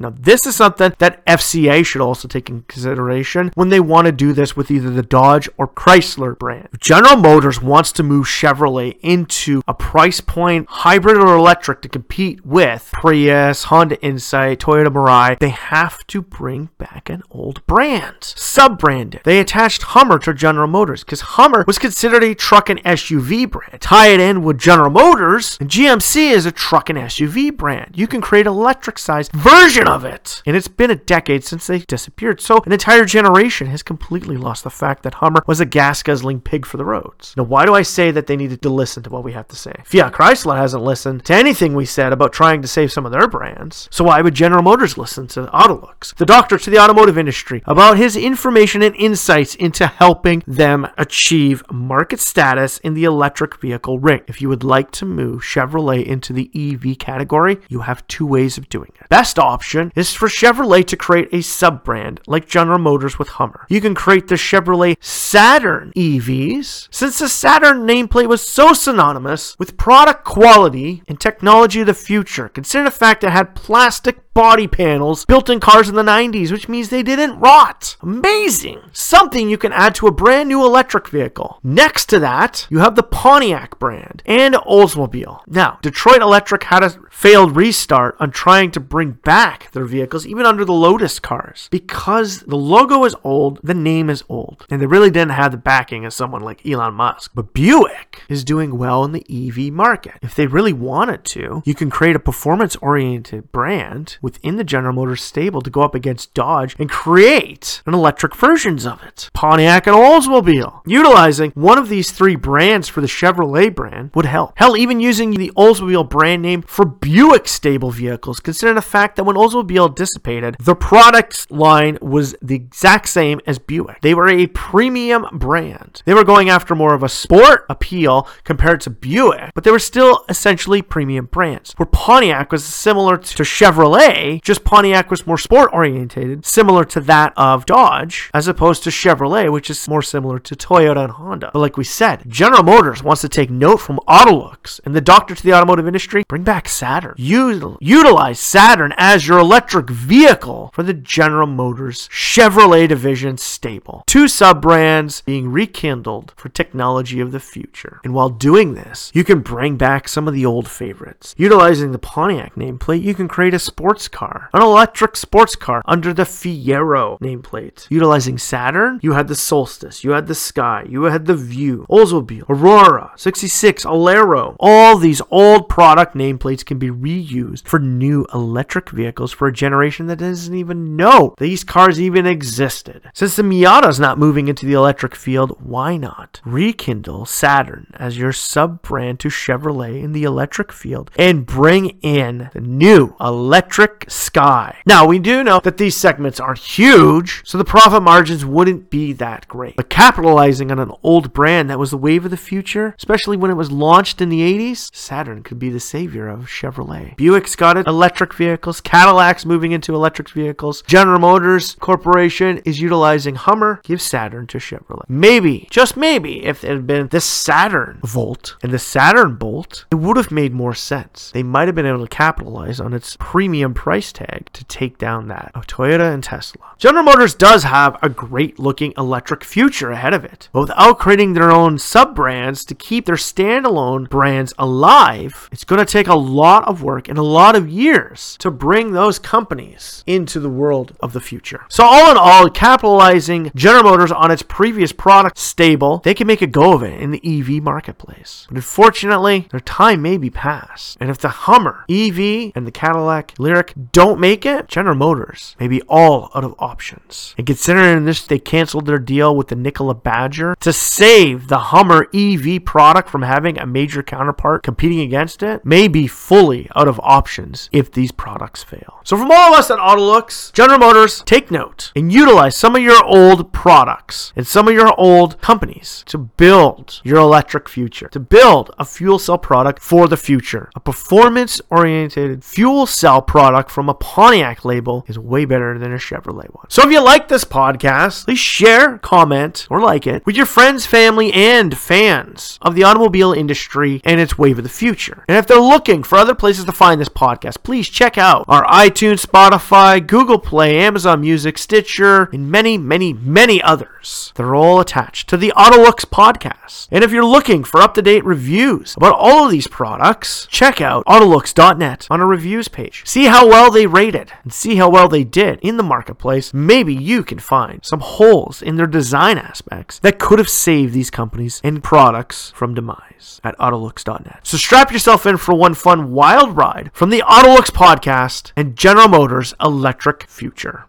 Now 0.00 0.10
this 0.10 0.46
is 0.46 0.56
something 0.56 0.94
that 0.98 1.24
FCA 1.26 1.86
should 1.86 2.00
also 2.00 2.26
take 2.26 2.50
in 2.50 2.62
consideration 2.62 3.52
when 3.54 3.68
they 3.68 3.78
want 3.78 4.06
to 4.06 4.12
do 4.12 4.32
this 4.32 4.56
with 4.56 4.68
either 4.68 4.90
the 4.90 5.04
Dodge 5.04 5.48
or 5.56 5.68
Chrysler 5.68 6.36
brand. 6.36 6.68
General 6.80 7.16
Motors 7.16 7.62
wants 7.62 7.92
to 7.92 8.02
move 8.02 8.26
Chevrolet 8.26 8.98
into 9.00 9.62
a 9.68 9.74
price 9.74 10.20
point 10.20 10.66
hybrid 10.68 11.18
or 11.18 11.36
electric 11.36 11.82
to 11.82 11.88
compete 11.88 12.44
with 12.44 12.90
Prius, 12.92 13.64
Honda 13.64 14.00
Insight, 14.02 14.58
Toyota 14.58 14.88
Mirai, 14.88 15.38
they 15.38 15.50
have 15.50 16.04
to 16.08 16.20
bring 16.20 16.70
back 16.78 17.08
an 17.08 17.22
old 17.30 17.64
brand. 17.68 18.16
Sub 18.20 18.78
They 19.24 19.40
attached 19.40 19.82
Hummer 19.82 20.18
to 20.20 20.32
General 20.32 20.66
Motors 20.66 21.04
because 21.04 21.20
Hummer 21.20 21.64
was 21.66 21.78
considered 21.78 22.24
a 22.24 22.34
truck 22.34 22.70
and 22.70 22.82
SUV 22.84 23.50
brand. 23.50 23.80
Tie 23.80 24.08
it 24.08 24.20
in 24.20 24.42
with 24.42 24.58
General 24.58 24.90
Motors, 24.90 25.58
and 25.60 25.68
GMC 25.68 26.30
is 26.30 26.46
a 26.46 26.52
truck 26.52 26.88
and 26.88 26.98
SUV 26.98 27.54
brand. 27.54 27.92
You 27.94 28.06
can 28.06 28.20
create 28.20 28.46
an 28.46 28.52
electric 28.52 28.98
sized 28.98 29.32
version 29.32 29.86
of 29.86 30.04
it. 30.04 30.42
And 30.46 30.56
it's 30.56 30.68
been 30.68 30.90
a 30.90 30.96
decade 30.96 31.44
since 31.44 31.66
they 31.66 31.80
disappeared, 31.80 32.40
so 32.40 32.62
an 32.64 32.72
entire 32.72 33.04
generation 33.04 33.66
has 33.66 33.82
completely 33.82 34.36
lost 34.36 34.64
the 34.64 34.70
fact 34.70 35.02
that 35.02 35.14
Hummer 35.14 35.42
was 35.46 35.60
a 35.60 35.66
gas 35.66 36.02
guzzling 36.02 36.40
pig 36.40 36.64
for 36.64 36.78
the 36.78 36.84
roads. 36.84 37.34
Now, 37.36 37.42
why 37.42 37.66
do 37.66 37.74
I 37.74 37.82
say 37.82 38.10
that 38.10 38.26
they 38.26 38.36
needed 38.36 38.62
to 38.62 38.70
listen 38.70 39.02
to 39.02 39.10
what 39.10 39.24
we 39.24 39.32
have 39.32 39.48
to 39.48 39.56
say? 39.56 39.74
Fiat 39.84 40.12
Chrysler 40.12 40.56
hasn't 40.56 40.82
listened 40.82 41.24
to 41.26 41.34
anything 41.34 41.74
we 41.74 41.84
said 41.84 42.12
about 42.12 42.32
trying 42.32 42.62
to 42.62 42.68
save 42.68 42.90
some 42.90 43.04
of 43.04 43.12
their 43.12 43.28
brands, 43.28 43.88
so 43.90 44.04
why 44.04 44.22
would 44.22 44.34
General 44.34 44.62
Motors 44.62 44.96
listen 44.96 45.26
to 45.28 45.46
Autolux, 45.46 46.14
the 46.14 46.24
doctor 46.24 46.58
to 46.58 46.70
the 46.70 46.78
automotive 46.78 47.18
industry, 47.18 47.62
about 47.66 47.98
his 47.98 48.16
information? 48.16 48.77
And 48.82 48.94
insights 48.96 49.54
into 49.54 49.86
helping 49.86 50.42
them 50.46 50.88
achieve 50.96 51.62
market 51.70 52.20
status 52.20 52.78
in 52.78 52.94
the 52.94 53.04
electric 53.04 53.60
vehicle 53.60 53.98
ring. 53.98 54.22
If 54.26 54.40
you 54.40 54.48
would 54.48 54.64
like 54.64 54.90
to 54.92 55.04
move 55.04 55.42
Chevrolet 55.42 56.04
into 56.04 56.32
the 56.32 56.50
EV 56.54 56.98
category, 56.98 57.58
you 57.68 57.80
have 57.80 58.06
two 58.06 58.26
ways 58.26 58.58
of 58.58 58.68
doing 58.68 58.92
it. 59.00 59.08
Best 59.08 59.38
option 59.38 59.92
is 59.94 60.14
for 60.14 60.28
Chevrolet 60.28 60.86
to 60.86 60.96
create 60.96 61.28
a 61.32 61.42
sub 61.42 61.84
brand 61.84 62.20
like 62.26 62.48
General 62.48 62.78
Motors 62.78 63.18
with 63.18 63.28
Hummer. 63.28 63.66
You 63.68 63.80
can 63.80 63.94
create 63.94 64.28
the 64.28 64.34
Chevrolet 64.34 64.96
Saturn 65.02 65.92
EVs 65.96 66.88
since 66.90 67.18
the 67.18 67.28
Saturn 67.28 67.86
nameplate 67.86 68.28
was 68.28 68.46
so 68.46 68.72
synonymous 68.72 69.56
with 69.58 69.76
product 69.76 70.24
quality 70.24 71.02
and 71.08 71.20
technology 71.20 71.80
of 71.80 71.86
the 71.86 71.94
future. 71.94 72.48
Consider 72.48 72.84
the 72.84 72.90
fact 72.90 73.24
it 73.24 73.30
had 73.30 73.54
plastic 73.54 74.32
body 74.38 74.68
panels 74.68 75.24
built 75.24 75.50
in 75.50 75.58
cars 75.58 75.88
in 75.88 75.96
the 75.96 76.02
90s, 76.02 76.52
which 76.52 76.68
means 76.68 76.90
they 76.90 77.02
didn't 77.02 77.40
rot. 77.40 77.96
Amazing. 78.02 78.57
Something 78.92 79.48
you 79.48 79.58
can 79.58 79.72
add 79.72 79.94
to 79.96 80.06
a 80.06 80.12
brand 80.12 80.48
new 80.48 80.64
electric 80.64 81.08
vehicle. 81.08 81.60
Next 81.62 82.06
to 82.06 82.18
that, 82.18 82.66
you 82.70 82.78
have 82.78 82.96
the 82.96 83.02
Pontiac 83.02 83.78
brand 83.78 84.22
and 84.26 84.54
Oldsmobile. 84.54 85.40
Now, 85.46 85.78
Detroit 85.82 86.22
Electric 86.22 86.64
had 86.64 86.82
a 86.82 86.90
failed 87.10 87.56
restart 87.56 88.16
on 88.20 88.30
trying 88.30 88.70
to 88.70 88.80
bring 88.80 89.12
back 89.12 89.72
their 89.72 89.84
vehicles, 89.84 90.26
even 90.26 90.46
under 90.46 90.64
the 90.64 90.72
Lotus 90.72 91.18
cars, 91.18 91.68
because 91.70 92.40
the 92.42 92.56
logo 92.56 93.04
is 93.04 93.16
old, 93.24 93.60
the 93.62 93.74
name 93.74 94.08
is 94.08 94.22
old, 94.28 94.64
and 94.70 94.80
they 94.80 94.86
really 94.86 95.10
didn't 95.10 95.32
have 95.32 95.50
the 95.50 95.56
backing 95.56 96.04
of 96.04 96.12
someone 96.12 96.42
like 96.42 96.64
Elon 96.66 96.94
Musk. 96.94 97.32
But 97.34 97.52
Buick 97.52 98.22
is 98.28 98.44
doing 98.44 98.78
well 98.78 99.04
in 99.04 99.12
the 99.12 99.26
EV 99.28 99.72
market. 99.72 100.14
If 100.22 100.34
they 100.34 100.46
really 100.46 100.72
wanted 100.72 101.24
to, 101.24 101.62
you 101.64 101.74
can 101.74 101.90
create 101.90 102.16
a 102.16 102.20
performance 102.20 102.76
oriented 102.76 103.50
brand 103.52 104.18
within 104.22 104.56
the 104.56 104.64
General 104.64 104.94
Motors 104.94 105.22
stable 105.22 105.60
to 105.62 105.70
go 105.70 105.82
up 105.82 105.94
against 105.94 106.34
Dodge 106.34 106.76
and 106.78 106.88
create 106.88 107.82
an 107.86 107.94
electric 107.94 108.34
versions 108.48 108.86
of 108.86 109.02
it. 109.02 109.28
Pontiac 109.34 109.86
and 109.86 109.94
Oldsmobile. 109.94 110.80
Utilizing 110.86 111.50
one 111.50 111.76
of 111.76 111.90
these 111.90 112.10
three 112.10 112.34
brands 112.34 112.88
for 112.88 113.02
the 113.02 113.06
Chevrolet 113.06 113.74
brand 113.74 114.10
would 114.14 114.24
help. 114.24 114.54
Hell, 114.56 114.74
even 114.74 115.00
using 115.00 115.32
the 115.32 115.52
Oldsmobile 115.54 116.08
brand 116.08 116.40
name 116.40 116.62
for 116.62 116.86
Buick 116.86 117.46
stable 117.46 117.90
vehicles, 117.90 118.40
considering 118.40 118.76
the 118.76 118.80
fact 118.80 119.16
that 119.16 119.24
when 119.24 119.36
Oldsmobile 119.36 119.94
dissipated, 119.94 120.56
the 120.60 120.74
product 120.74 121.50
line 121.50 121.98
was 122.00 122.34
the 122.40 122.54
exact 122.54 123.10
same 123.10 123.38
as 123.46 123.58
Buick. 123.58 124.00
They 124.00 124.14
were 124.14 124.30
a 124.30 124.46
premium 124.46 125.26
brand. 125.32 126.02
They 126.06 126.14
were 126.14 126.24
going 126.24 126.48
after 126.48 126.74
more 126.74 126.94
of 126.94 127.02
a 127.02 127.08
sport 127.10 127.66
appeal 127.68 128.26
compared 128.44 128.80
to 128.82 128.90
Buick, 128.90 129.52
but 129.54 129.64
they 129.64 129.70
were 129.70 129.78
still 129.78 130.24
essentially 130.30 130.80
premium 130.80 131.26
brands. 131.26 131.74
Where 131.76 131.84
Pontiac 131.86 132.50
was 132.50 132.64
similar 132.64 133.18
to 133.18 133.42
Chevrolet 133.42 134.40
just 134.42 134.64
Pontiac 134.64 135.10
was 135.10 135.26
more 135.26 135.36
sport 135.36 135.68
orientated, 135.70 136.46
similar 136.46 136.84
to 136.86 137.00
that 137.02 137.34
of 137.36 137.66
Dodge, 137.66 138.30
as 138.38 138.46
opposed 138.46 138.84
to 138.84 138.90
Chevrolet, 138.90 139.50
which 139.50 139.68
is 139.68 139.88
more 139.88 140.00
similar 140.00 140.38
to 140.38 140.54
Toyota 140.54 141.02
and 141.02 141.12
Honda. 141.14 141.50
But 141.52 141.58
like 141.58 141.76
we 141.76 141.82
said, 141.82 142.22
General 142.28 142.62
Motors 142.62 143.02
wants 143.02 143.20
to 143.22 143.28
take 143.28 143.50
note 143.50 143.78
from 143.78 143.98
Autolux 144.06 144.78
and 144.84 144.94
the 144.94 145.00
doctor 145.00 145.34
to 145.34 145.42
the 145.42 145.52
automotive 145.52 145.88
industry, 145.88 146.22
bring 146.28 146.44
back 146.44 146.68
Saturn. 146.68 147.16
Util- 147.18 147.78
utilize 147.80 148.38
Saturn 148.38 148.94
as 148.96 149.26
your 149.26 149.40
electric 149.40 149.90
vehicle 149.90 150.70
for 150.72 150.84
the 150.84 150.94
General 150.94 151.48
Motors 151.48 152.08
Chevrolet 152.12 152.86
division 152.86 153.38
stable. 153.38 154.04
Two 154.06 154.28
sub 154.28 154.62
brands 154.62 155.22
being 155.22 155.50
rekindled 155.50 156.32
for 156.36 156.48
technology 156.48 157.18
of 157.18 157.32
the 157.32 157.40
future. 157.40 158.00
And 158.04 158.14
while 158.14 158.28
doing 158.28 158.74
this, 158.74 159.10
you 159.12 159.24
can 159.24 159.40
bring 159.40 159.76
back 159.76 160.06
some 160.06 160.28
of 160.28 160.34
the 160.34 160.46
old 160.46 160.68
favorites. 160.68 161.34
Utilizing 161.36 161.90
the 161.90 161.98
Pontiac 161.98 162.54
nameplate, 162.54 163.02
you 163.02 163.14
can 163.14 163.26
create 163.26 163.54
a 163.54 163.58
sports 163.58 164.06
car, 164.06 164.48
an 164.52 164.62
electric 164.62 165.16
sports 165.16 165.56
car 165.56 165.82
under 165.86 166.14
the 166.14 166.22
Fiero 166.22 167.18
nameplate. 167.18 167.90
Utilizing 167.90 168.27
Saturn, 168.36 169.00
you 169.02 169.12
had 169.12 169.28
the 169.28 169.34
Solstice, 169.34 170.04
you 170.04 170.10
had 170.10 170.26
the 170.26 170.34
Sky, 170.34 170.84
you 170.88 171.04
had 171.04 171.24
the 171.24 171.36
Vue, 171.36 171.86
Oldsmobile, 171.88 172.44
Aurora, 172.50 173.12
66, 173.16 173.84
Alero. 173.84 174.56
All 174.60 174.98
these 174.98 175.22
old 175.30 175.68
product 175.68 176.14
nameplates 176.14 176.66
can 176.66 176.78
be 176.78 176.90
reused 176.90 177.66
for 177.66 177.78
new 177.78 178.26
electric 178.34 178.90
vehicles 178.90 179.32
for 179.32 179.48
a 179.48 179.52
generation 179.52 180.06
that 180.08 180.18
doesn't 180.18 180.54
even 180.54 180.96
know 180.96 181.34
these 181.38 181.64
cars 181.64 182.00
even 182.00 182.26
existed. 182.26 183.10
Since 183.14 183.36
the 183.36 183.42
Miata 183.42 183.88
is 183.88 184.00
not 184.00 184.18
moving 184.18 184.48
into 184.48 184.66
the 184.66 184.72
electric 184.72 185.14
field, 185.14 185.56
why 185.60 185.96
not 185.96 186.40
rekindle 186.44 187.24
Saturn 187.24 187.86
as 187.94 188.18
your 188.18 188.32
sub 188.32 188.82
brand 188.82 189.20
to 189.20 189.28
Chevrolet 189.28 190.02
in 190.02 190.12
the 190.12 190.24
electric 190.24 190.72
field 190.72 191.10
and 191.16 191.46
bring 191.46 191.98
in 192.02 192.50
the 192.52 192.60
new 192.60 193.14
electric 193.20 194.04
sky. 194.08 194.78
Now, 194.86 195.06
we 195.06 195.18
do 195.18 195.44
know 195.44 195.60
that 195.62 195.76
these 195.76 195.96
segments 195.96 196.40
aren't 196.40 196.58
huge, 196.58 197.42
so 197.44 197.58
the 197.58 197.64
profit 197.64 198.02
margin 198.02 198.17
margins 198.18 198.44
wouldn't 198.44 198.90
be 198.90 199.12
that 199.12 199.46
great. 199.46 199.76
But 199.76 199.90
capitalizing 199.90 200.72
on 200.72 200.80
an 200.80 200.90
old 201.04 201.32
brand 201.32 201.70
that 201.70 201.78
was 201.78 201.92
the 201.92 201.96
wave 201.96 202.24
of 202.24 202.32
the 202.32 202.36
future, 202.36 202.96
especially 202.98 203.36
when 203.36 203.48
it 203.48 203.54
was 203.54 203.70
launched 203.70 204.20
in 204.20 204.28
the 204.28 204.40
80s, 204.40 204.92
Saturn 204.92 205.44
could 205.44 205.60
be 205.60 205.70
the 205.70 205.78
savior 205.78 206.26
of 206.26 206.46
Chevrolet. 206.46 207.16
Buick's 207.16 207.54
got 207.54 207.76
it, 207.76 207.86
electric 207.86 208.34
vehicles, 208.34 208.80
Cadillac's 208.80 209.46
moving 209.46 209.70
into 209.70 209.94
electric 209.94 210.30
vehicles, 210.30 210.82
General 210.82 211.20
Motors 211.20 211.76
Corporation 211.76 212.58
is 212.64 212.80
utilizing 212.80 213.36
Hummer, 213.36 213.80
give 213.84 214.02
Saturn 214.02 214.48
to 214.48 214.58
Chevrolet. 214.58 215.08
Maybe, 215.08 215.68
just 215.70 215.96
maybe, 215.96 216.44
if 216.44 216.64
it 216.64 216.70
had 216.70 216.88
been 216.88 217.06
the 217.06 217.20
Saturn 217.20 218.00
Volt 218.02 218.56
and 218.64 218.72
the 218.72 218.80
Saturn 218.80 219.36
Bolt, 219.36 219.84
it 219.92 219.94
would 219.94 220.16
have 220.16 220.32
made 220.32 220.52
more 220.52 220.74
sense. 220.74 221.30
They 221.30 221.44
might 221.44 221.68
have 221.68 221.76
been 221.76 221.86
able 221.86 222.04
to 222.04 222.08
capitalize 222.08 222.80
on 222.80 222.94
its 222.94 223.16
premium 223.20 223.74
price 223.74 224.12
tag 224.12 224.50
to 224.54 224.64
take 224.64 224.98
down 224.98 225.28
that 225.28 225.52
of 225.54 225.68
Toyota 225.68 226.12
and 226.12 226.24
Tesla. 226.24 226.74
General 226.78 227.04
Motors 227.04 227.34
does 227.34 227.62
have 227.62 227.96
a 228.02 228.07
great 228.08 228.58
looking 228.58 228.92
electric 228.96 229.44
future 229.44 229.90
ahead 229.90 230.14
of 230.14 230.24
it, 230.24 230.48
but 230.52 230.60
without 230.60 230.98
creating 230.98 231.32
their 231.32 231.50
own 231.50 231.78
sub 231.78 232.14
brands 232.14 232.64
to 232.64 232.74
keep 232.74 233.06
their 233.06 233.16
standalone 233.16 234.08
brands 234.08 234.52
alive, 234.58 235.48
it's 235.52 235.64
going 235.64 235.84
to 235.84 235.90
take 235.90 236.08
a 236.08 236.14
lot 236.14 236.66
of 236.66 236.82
work 236.82 237.08
and 237.08 237.18
a 237.18 237.22
lot 237.22 237.56
of 237.56 237.68
years 237.68 238.36
to 238.38 238.50
bring 238.50 238.92
those 238.92 239.18
companies 239.18 240.02
into 240.06 240.40
the 240.40 240.48
world 240.48 240.96
of 241.00 241.12
the 241.12 241.20
future. 241.20 241.64
So, 241.68 241.84
all 241.84 242.10
in 242.10 242.16
all, 242.16 242.48
capitalizing 242.50 243.50
General 243.54 243.84
Motors 243.84 244.12
on 244.12 244.30
its 244.30 244.42
previous 244.42 244.92
product 244.92 245.38
stable, 245.38 245.98
they 246.04 246.14
can 246.14 246.26
make 246.26 246.42
a 246.42 246.46
go 246.46 246.72
of 246.72 246.82
it 246.82 247.00
in 247.00 247.10
the 247.10 247.20
EV 247.24 247.62
marketplace. 247.62 248.46
But 248.48 248.56
unfortunately, 248.56 249.48
their 249.50 249.60
time 249.60 250.02
may 250.02 250.16
be 250.18 250.30
past. 250.30 250.96
And 251.00 251.10
if 251.10 251.18
the 251.18 251.28
Hummer, 251.28 251.84
EV, 251.88 252.52
and 252.54 252.66
the 252.66 252.72
Cadillac 252.72 253.34
Lyriq 253.36 253.90
don't 253.92 254.20
make 254.20 254.44
it, 254.44 254.68
General 254.68 254.96
Motors 254.96 255.56
may 255.60 255.68
be 255.68 255.82
all 255.82 256.30
out 256.34 256.44
of 256.44 256.54
options. 256.58 257.34
And 257.38 257.46
considering 257.46 257.97
this, 258.04 258.26
they 258.26 258.38
canceled 258.38 258.86
their 258.86 258.98
deal 258.98 259.34
with 259.34 259.48
the 259.48 259.56
Nikola 259.56 259.94
Badger 259.94 260.54
to 260.60 260.72
save 260.72 261.48
the 261.48 261.58
Hummer 261.58 262.08
EV 262.14 262.64
product 262.64 263.08
from 263.08 263.22
having 263.22 263.58
a 263.58 263.66
major 263.66 264.02
counterpart 264.02 264.62
competing 264.62 265.00
against 265.00 265.42
it, 265.42 265.64
may 265.64 265.88
be 265.88 266.06
fully 266.06 266.68
out 266.74 266.88
of 266.88 267.00
options 267.02 267.68
if 267.72 267.90
these 267.92 268.12
products 268.12 268.62
fail. 268.62 269.00
So, 269.04 269.16
from 269.16 269.30
all 269.30 269.52
of 269.52 269.58
us 269.58 269.70
at 269.70 269.78
Autolux, 269.78 270.52
General 270.52 270.78
Motors, 270.78 271.22
take 271.24 271.50
note 271.50 271.92
and 271.96 272.12
utilize 272.12 272.56
some 272.56 272.76
of 272.76 272.82
your 272.82 273.02
old 273.04 273.52
products 273.52 274.32
and 274.36 274.46
some 274.46 274.68
of 274.68 274.74
your 274.74 274.92
old 274.98 275.40
companies 275.40 276.04
to 276.06 276.18
build 276.18 277.00
your 277.04 277.16
electric 277.16 277.68
future, 277.68 278.08
to 278.08 278.20
build 278.20 278.74
a 278.78 278.84
fuel 278.84 279.18
cell 279.18 279.38
product 279.38 279.82
for 279.82 280.08
the 280.08 280.16
future. 280.16 280.70
A 280.74 280.80
performance 280.80 281.60
oriented 281.70 282.44
fuel 282.44 282.86
cell 282.86 283.22
product 283.22 283.70
from 283.70 283.88
a 283.88 283.94
Pontiac 283.94 284.64
label 284.64 285.04
is 285.08 285.18
way 285.18 285.44
better 285.44 285.78
than 285.78 285.92
a 285.92 285.96
Chevrolet 285.96 286.52
one. 286.54 286.66
So 286.68 286.82
if 286.82 286.90
you 286.90 287.02
like 287.02 287.28
this 287.28 287.44
podcast, 287.44 287.87
please 287.88 288.38
share, 288.38 288.98
comment, 288.98 289.66
or 289.70 289.80
like 289.80 290.06
it 290.06 290.24
with 290.26 290.36
your 290.36 290.46
friends, 290.46 290.84
family, 290.84 291.32
and 291.32 291.76
fans 291.76 292.58
of 292.60 292.74
the 292.74 292.84
automobile 292.84 293.32
industry 293.32 294.00
and 294.04 294.20
its 294.20 294.36
wave 294.36 294.58
of 294.58 294.64
the 294.64 294.70
future. 294.70 295.24
And 295.26 295.36
if 295.36 295.46
they're 295.46 295.58
looking 295.58 296.02
for 296.02 296.18
other 296.18 296.34
places 296.34 296.64
to 296.66 296.72
find 296.72 297.00
this 297.00 297.08
podcast, 297.08 297.62
please 297.62 297.88
check 297.88 298.18
out 298.18 298.44
our 298.46 298.64
iTunes, 298.66 299.24
Spotify, 299.24 300.06
Google 300.06 300.38
Play, 300.38 300.78
Amazon 300.78 301.20
Music, 301.20 301.56
Stitcher, 301.56 302.24
and 302.32 302.50
many, 302.50 302.76
many, 302.76 303.12
many 303.14 303.62
others. 303.62 304.32
They're 304.34 304.54
all 304.54 304.80
attached 304.80 305.28
to 305.30 305.36
the 305.36 305.52
Autolux 305.56 306.04
podcast. 306.04 306.88
And 306.90 307.02
if 307.02 307.12
you're 307.12 307.24
looking 307.24 307.64
for 307.64 307.80
up 307.80 307.94
to 307.94 308.02
date 308.02 308.24
reviews 308.24 308.96
about 308.96 309.16
all 309.18 309.46
of 309.46 309.50
these 309.50 309.66
products, 309.66 310.46
check 310.50 310.80
out 310.80 311.04
Autolux.net 311.06 312.06
on 312.10 312.20
a 312.20 312.26
reviews 312.26 312.68
page. 312.68 313.02
See 313.06 313.24
how 313.24 313.48
well 313.48 313.70
they 313.70 313.86
rated 313.86 314.32
and 314.42 314.52
see 314.52 314.76
how 314.76 314.90
well 314.90 315.08
they 315.08 315.24
did 315.24 315.58
in 315.60 315.76
the 315.76 315.82
marketplace. 315.82 316.52
Maybe 316.52 316.94
you 316.94 317.22
can 317.22 317.38
find 317.38 317.67
some 317.82 318.00
holes 318.00 318.62
in 318.62 318.76
their 318.76 318.86
design 318.86 319.38
aspects 319.38 319.98
that 320.00 320.18
could 320.18 320.38
have 320.38 320.48
saved 320.48 320.92
these 320.92 321.10
companies 321.10 321.60
and 321.62 321.82
products 321.82 322.50
from 322.54 322.74
demise 322.74 323.40
at 323.44 323.56
Autolux.net. 323.58 324.40
So 324.42 324.56
strap 324.56 324.92
yourself 324.92 325.26
in 325.26 325.36
for 325.36 325.54
one 325.54 325.74
fun 325.74 326.12
wild 326.12 326.56
ride 326.56 326.90
from 326.92 327.10
the 327.10 327.22
Autolux 327.26 327.70
podcast 327.70 328.52
and 328.56 328.76
General 328.76 329.08
Motors 329.08 329.54
electric 329.60 330.28
future. 330.28 330.87